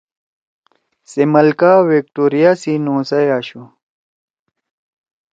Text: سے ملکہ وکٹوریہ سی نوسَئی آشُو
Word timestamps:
سے 1.09 1.23
ملکہ 1.33 1.73
وکٹوریہ 1.87 2.51
سی 2.61 2.73
نوسَئی 2.85 3.27
آشُو 3.37 3.63